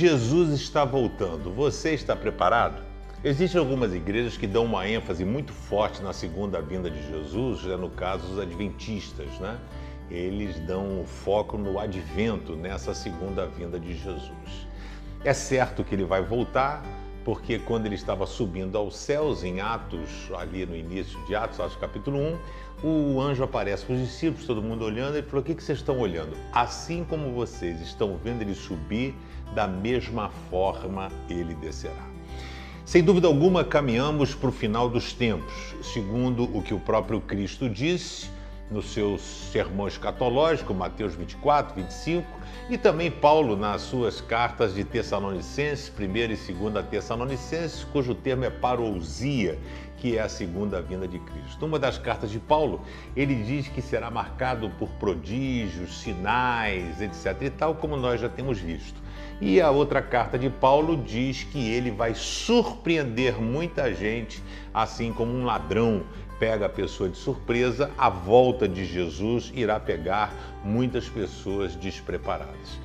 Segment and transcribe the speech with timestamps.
[0.00, 1.52] Jesus está voltando.
[1.52, 2.84] Você está preparado?
[3.24, 7.76] Existem algumas igrejas que dão uma ênfase muito forte na segunda vinda de Jesus, já
[7.76, 9.58] no caso os adventistas, né?
[10.08, 14.68] Eles dão foco no advento, nessa segunda vinda de Jesus.
[15.24, 16.80] É certo que ele vai voltar,
[17.24, 21.76] porque quando ele estava subindo aos céus, em Atos, ali no início de Atos, Atos
[21.76, 22.18] capítulo
[22.82, 25.78] 1, o anjo aparece para os discípulos, todo mundo olhando, e falou: O que vocês
[25.78, 26.36] estão olhando?
[26.52, 29.14] Assim como vocês estão vendo ele subir,
[29.54, 32.06] da mesma forma ele descerá.
[32.84, 37.68] Sem dúvida alguma, caminhamos para o final dos tempos, segundo o que o próprio Cristo
[37.68, 38.30] disse
[38.70, 42.26] no seu sermão escatológico, Mateus 24, 25,
[42.68, 46.02] e também Paulo nas suas cartas de Tessalonicenses, 1
[46.50, 49.58] e 2 Tessalonicenses, cujo termo é parousia,
[49.96, 51.64] que é a segunda vinda de Cristo.
[51.64, 52.82] Uma das cartas de Paulo,
[53.16, 57.42] ele diz que será marcado por prodígios, sinais, etc.
[57.42, 59.00] e tal, como nós já temos visto.
[59.40, 64.42] E a outra carta de Paulo diz que ele vai surpreender muita gente,
[64.74, 66.04] assim como um ladrão
[66.38, 70.32] pega a pessoa de surpresa, a volta de Jesus irá pegar
[70.64, 72.78] muitas pessoas despreparadas.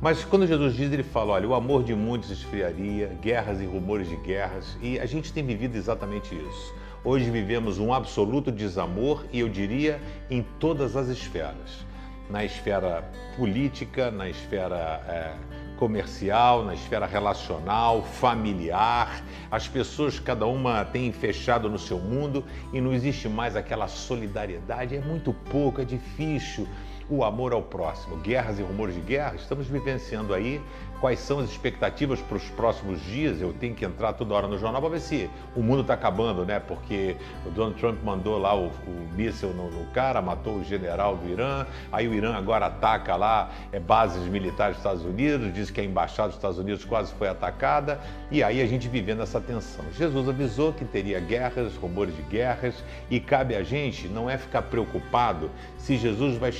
[0.00, 4.08] Mas quando Jesus diz, ele fala: olha, o amor de muitos esfriaria, guerras e rumores
[4.08, 6.74] de guerras, e a gente tem vivido exatamente isso.
[7.04, 11.91] Hoje vivemos um absoluto desamor e eu diria em todas as esferas
[12.32, 13.04] na esfera
[13.36, 15.34] política, na esfera é,
[15.76, 19.22] comercial, na esfera relacional, familiar.
[19.50, 24.96] As pessoas, cada uma tem fechado no seu mundo e não existe mais aquela solidariedade.
[24.96, 26.66] É muito pouco, é difícil
[27.08, 28.16] o amor ao próximo.
[28.16, 30.60] Guerras e rumores de guerra, estamos vivenciando aí
[31.02, 33.40] quais são as expectativas para os próximos dias.
[33.40, 36.44] Eu tenho que entrar toda hora no jornal para ver se o mundo está acabando,
[36.44, 36.60] né?
[36.60, 41.16] Porque o Donald Trump mandou lá o, o míssil no, no, cara, matou o general
[41.16, 45.72] do Irã, aí o Irã agora ataca lá é, bases militares dos Estados Unidos, diz
[45.72, 49.40] que a embaixada dos Estados Unidos quase foi atacada, e aí a gente vivendo essa
[49.40, 49.84] tensão.
[49.98, 52.76] Jesus avisou que teria guerras, rumores de guerras,
[53.10, 56.52] e cabe a gente não é ficar preocupado se Jesus vai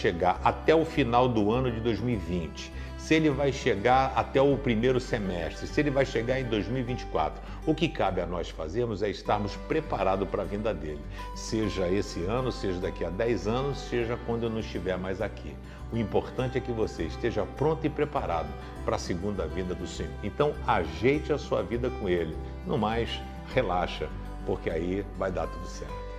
[0.44, 2.72] até o final do ano de 2020
[3.02, 7.42] se ele vai chegar até o primeiro semestre, se ele vai chegar em 2024.
[7.66, 11.00] O que cabe a nós fazermos é estarmos preparados para a vinda dele,
[11.34, 15.56] seja esse ano, seja daqui a 10 anos, seja quando eu não estiver mais aqui.
[15.92, 18.48] O importante é que você esteja pronto e preparado
[18.84, 20.12] para a segunda vinda do Senhor.
[20.22, 22.36] Então, ajeite a sua vida com ele.
[22.66, 23.20] No mais,
[23.52, 24.08] relaxa,
[24.46, 26.11] porque aí vai dar tudo certo.